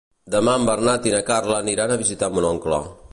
Demà 0.35 0.55
en 0.59 0.63
Bernat 0.69 1.05
i 1.09 1.13
na 1.17 1.21
Carla 1.29 1.59
aniran 1.67 1.93
a 1.93 1.99
visitar 2.05 2.31
mon 2.39 2.49
oncle. 2.55 2.81